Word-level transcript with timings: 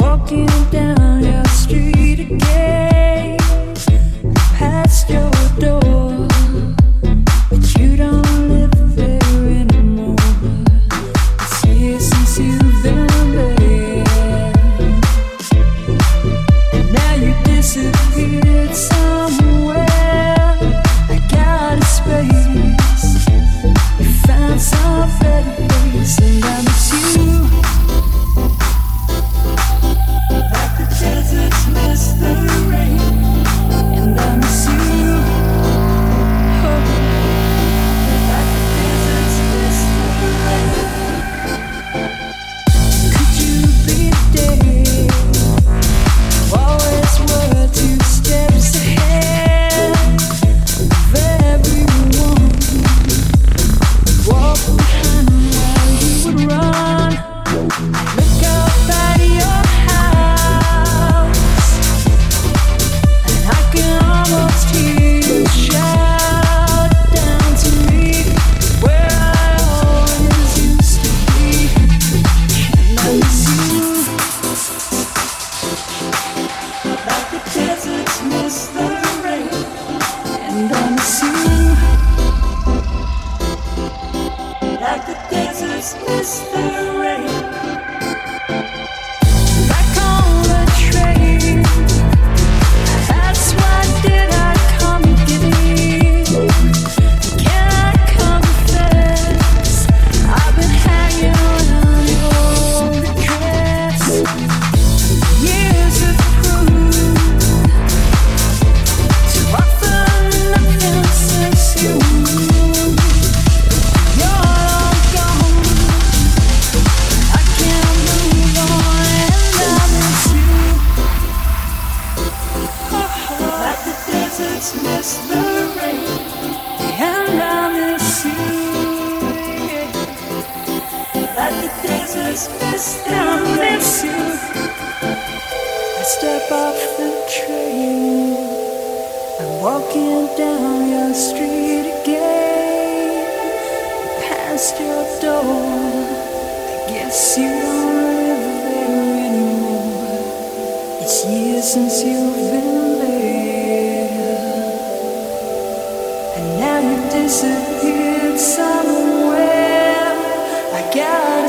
walking 0.00 0.46
down. 0.70 0.89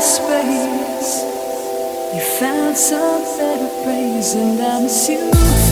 space. 0.02 1.22
You 2.14 2.20
found 2.38 2.76
some 2.76 3.22
better 3.38 3.68
praise, 3.84 4.34
and 4.34 4.60
I 4.60 4.82
miss 4.82 5.08
you. 5.08 5.71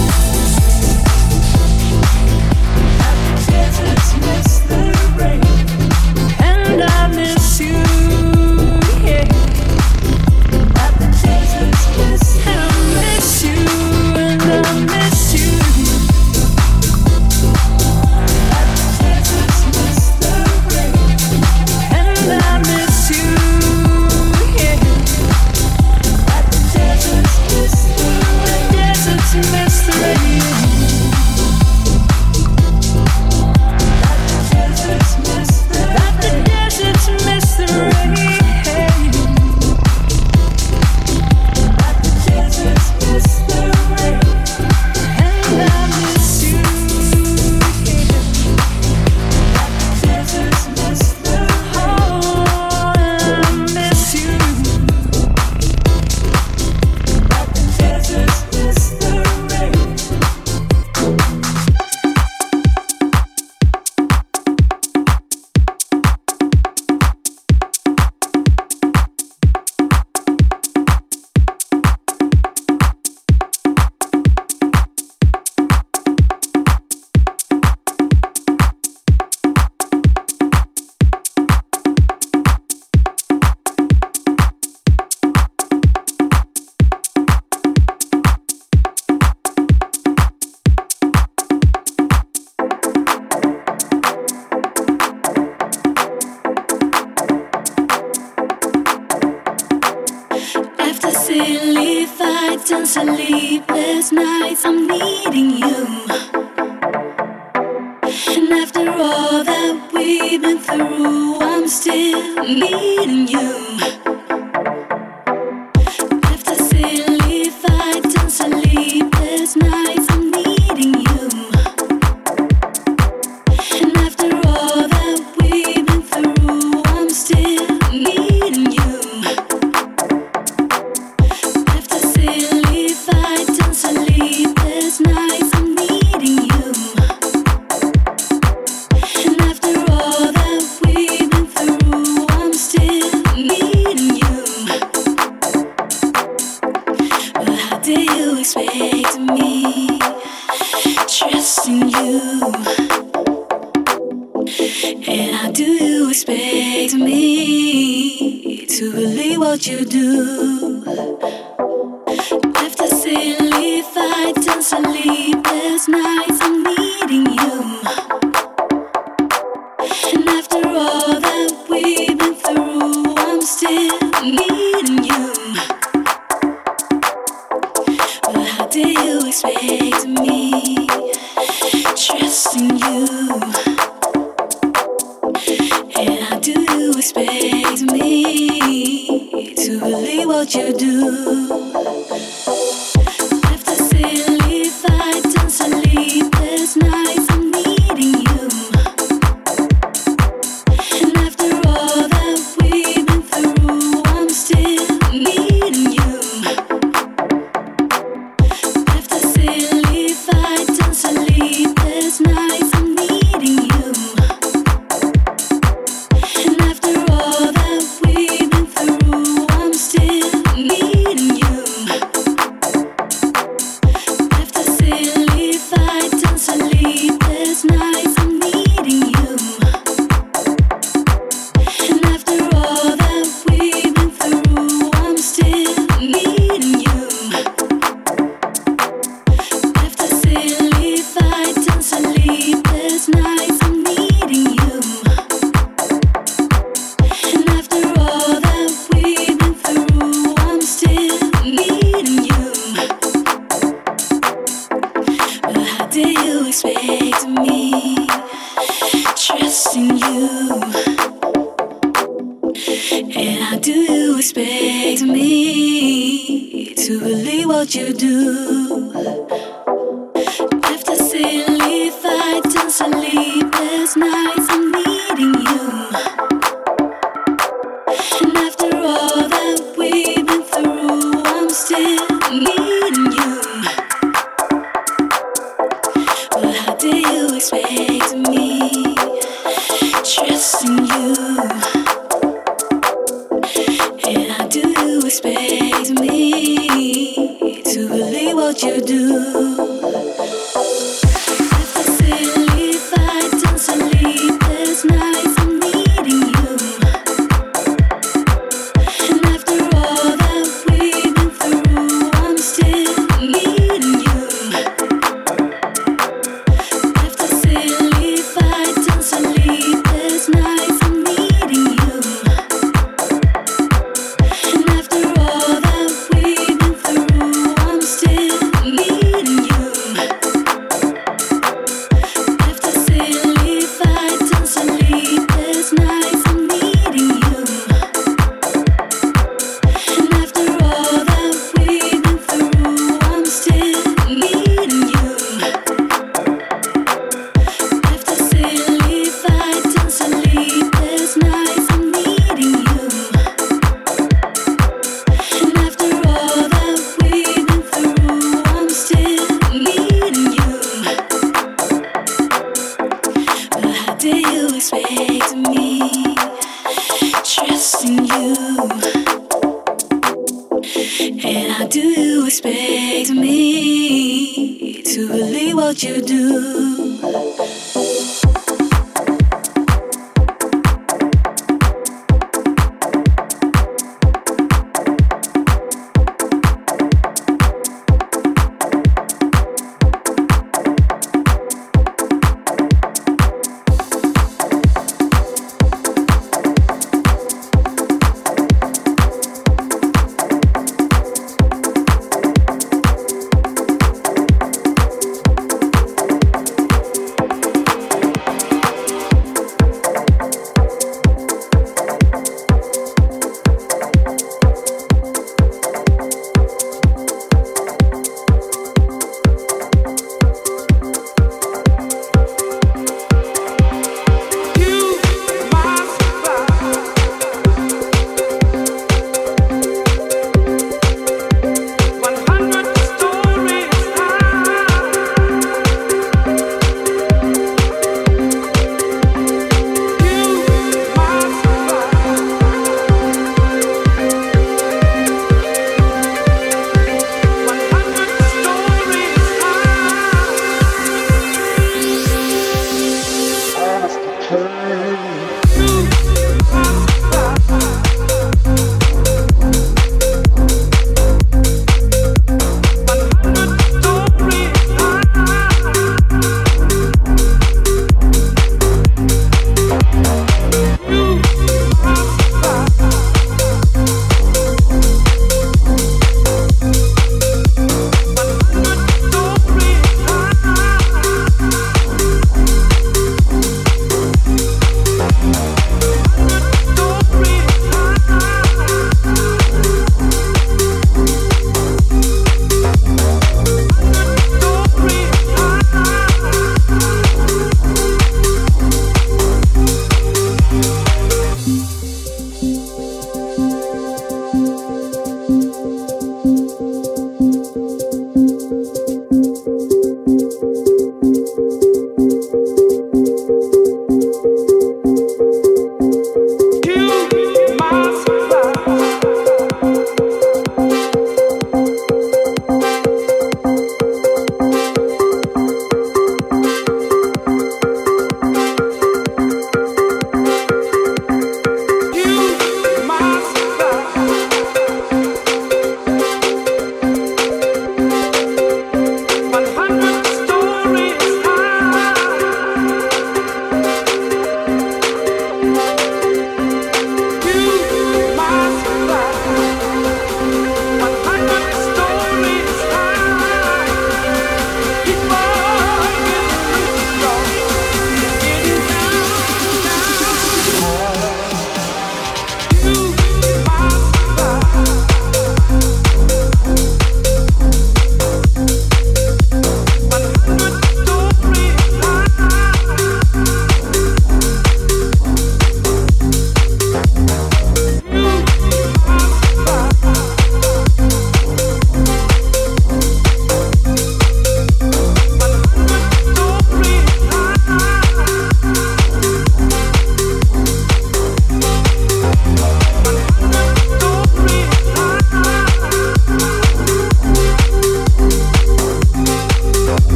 How 155.40 155.50
do 155.50 155.64
you 155.64 156.10
expect 156.10 156.92
me 156.96 158.66
to 158.66 158.92
believe 158.92 159.38
what 159.38 159.66
you 159.66 159.86
do? 159.86 160.59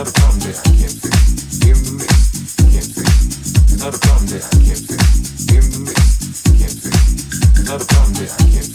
Not 0.00 0.08
a 0.08 0.12
problem 0.12 0.40
that 0.40 0.56
I 0.56 0.70
can't 0.80 0.96
fix. 0.96 1.60
In 1.60 1.76
the 1.84 1.92
mix, 1.98 2.54
can't 2.72 2.92
fix. 2.96 3.84
Not 3.84 3.94
a 3.94 3.98
problem 3.98 4.28
that 4.28 4.44
I 8.32 8.44
can't 8.44 8.64
fix. 8.64 8.69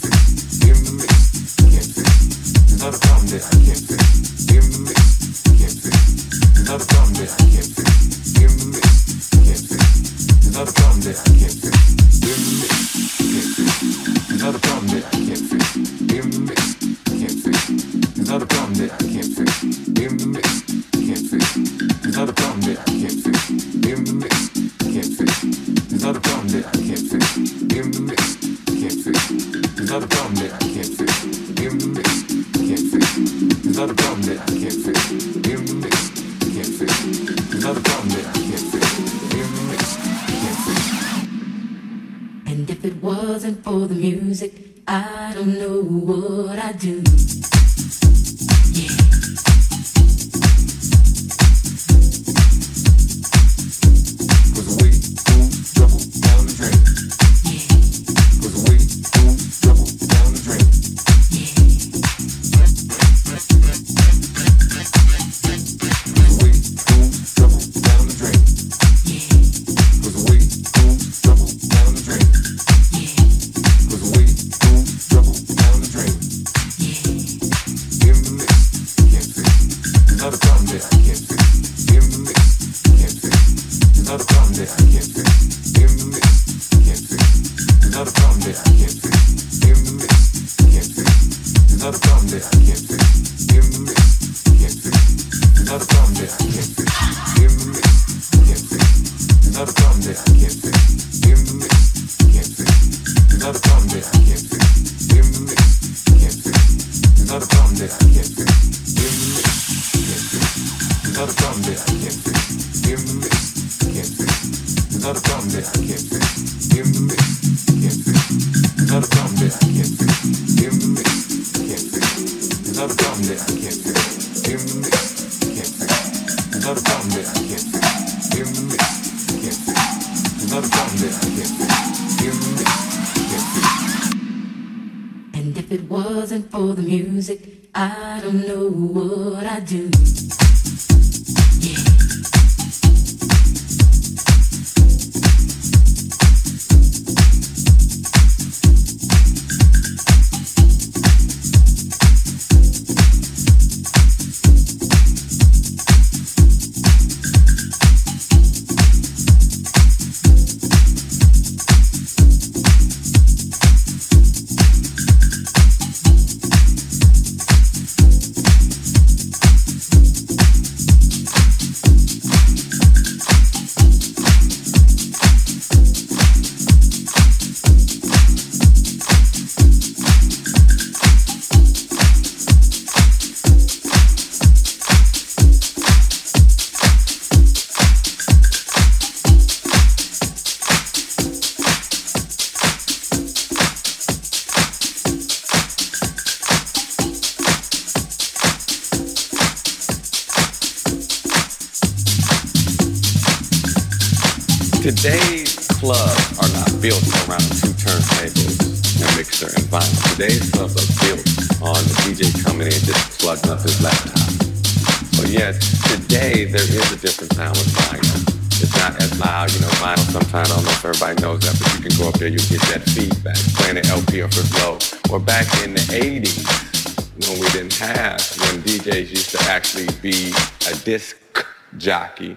Loud. 232.20 232.36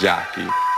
festeggiati. 0.00 0.69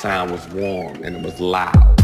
Sound 0.00 0.30
was 0.30 0.48
warm 0.48 1.04
and 1.04 1.14
it 1.14 1.22
was 1.22 1.38
loud. 1.40 1.99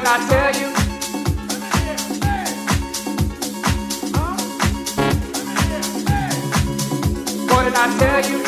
did 0.00 0.08
I 0.08 0.28
tell 0.28 0.54
you? 0.54 0.68
What 7.48 7.64
did 7.64 7.74
I 7.74 7.98
tell 7.98 8.24
you? 8.30 8.38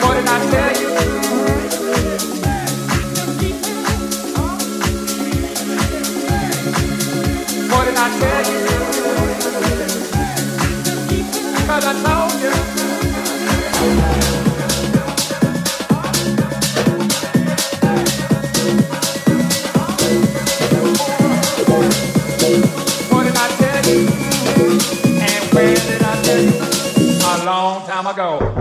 What 0.00 0.14
did 0.14 0.26
I 0.26 0.40
tell 0.50 0.76
you? 0.80 0.88
What 7.70 7.84
did 7.84 7.96
I 7.96 8.00
tell 8.18 8.52
you? 8.52 8.71
Time 28.02 28.10
ago. 28.10 28.51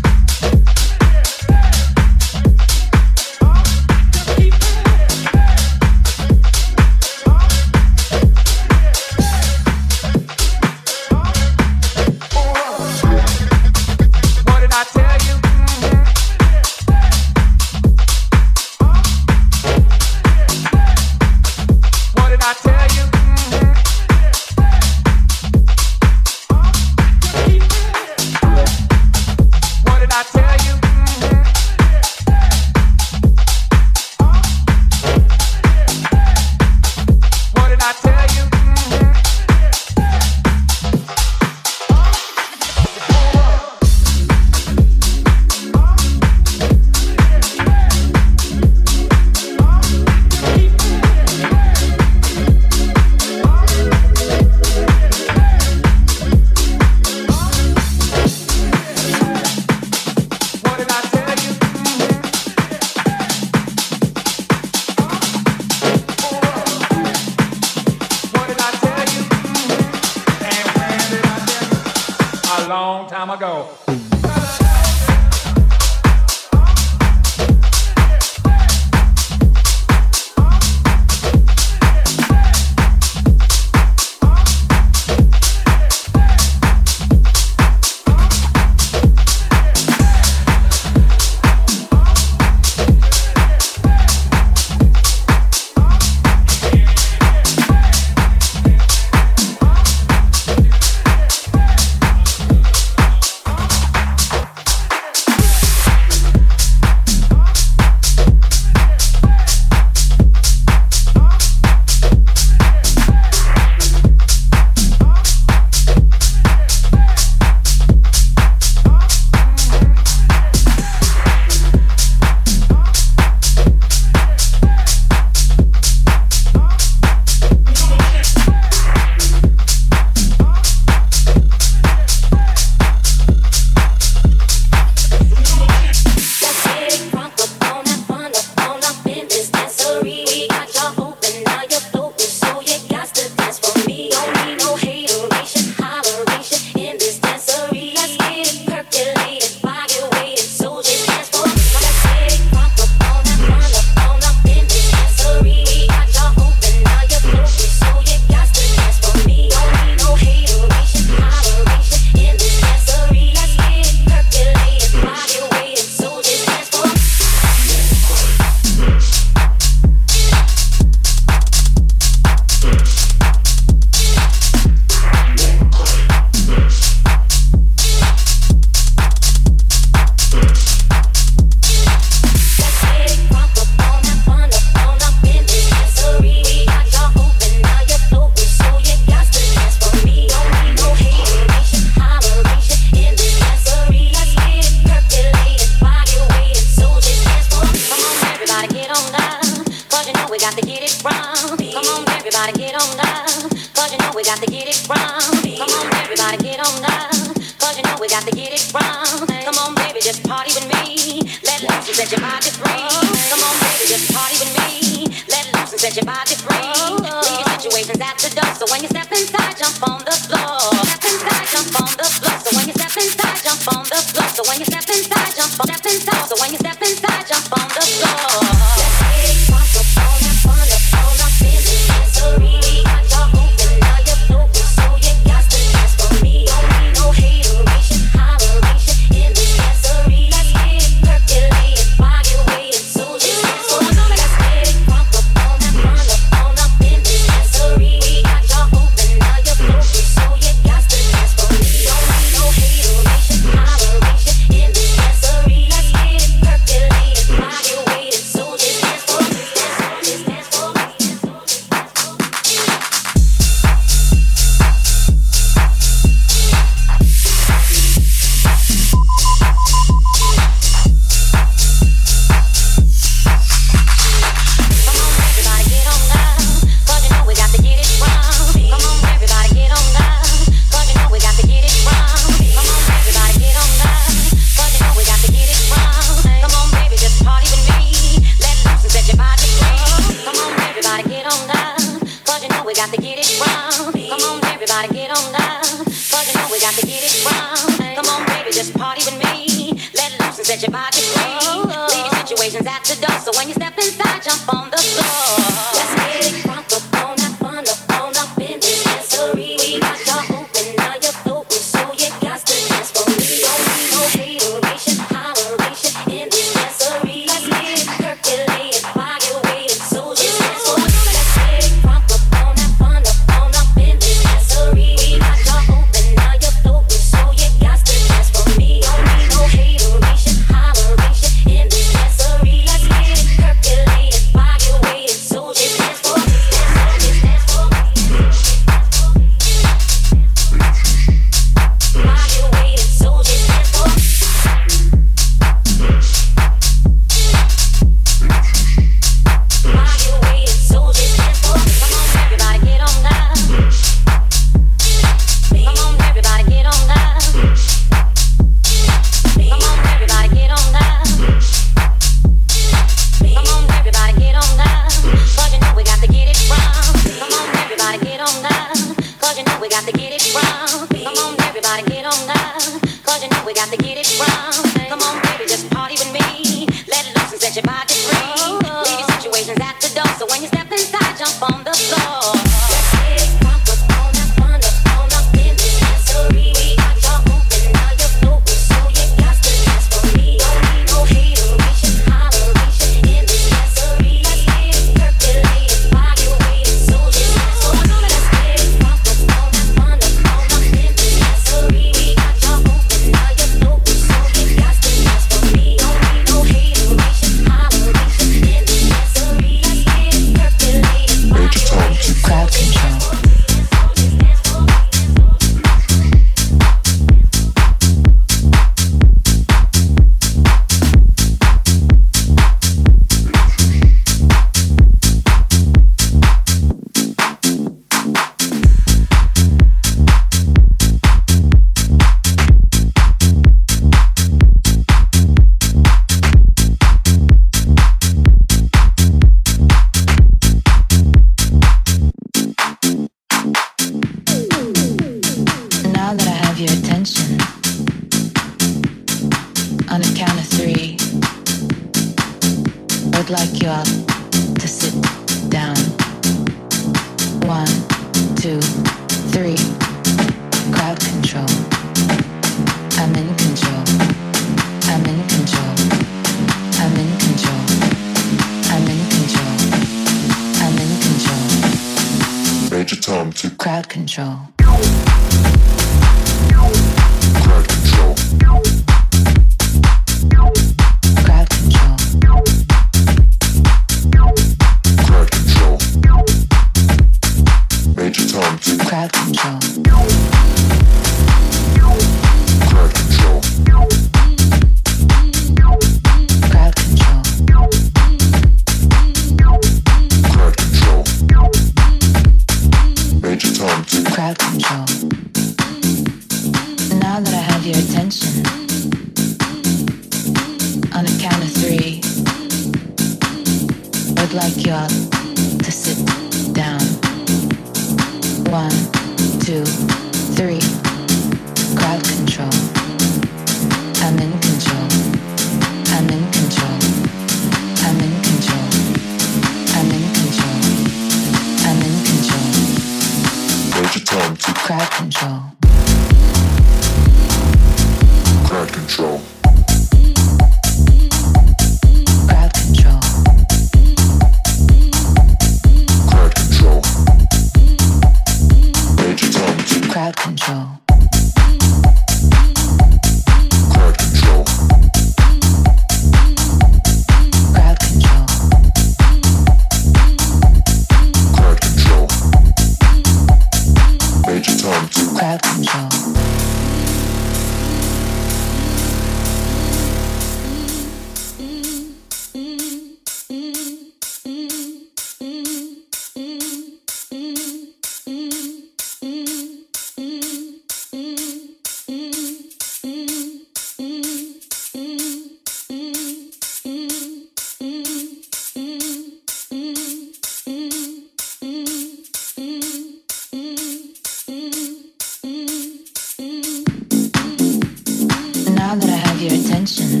now 598.70 598.76
that 598.76 598.88
I 598.88 599.08
have 599.08 599.20
your 599.20 599.32
attention, 599.32 600.00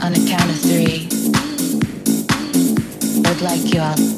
on 0.00 0.12
a 0.12 0.22
count 0.28 0.50
of 0.50 0.60
three, 0.60 1.08
I'd 3.26 3.40
like 3.40 3.74
you 3.74 3.80
all. 3.80 4.11